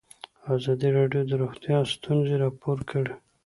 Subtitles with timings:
[0.55, 3.13] ازادي راډیو د روغتیا ستونزې راپور کړي.